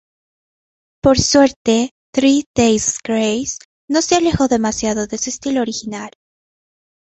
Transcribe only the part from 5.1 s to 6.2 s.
su estilo original".